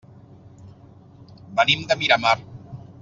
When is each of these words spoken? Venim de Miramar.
Venim 1.59 1.85
de 1.93 1.99
Miramar. 2.01 2.35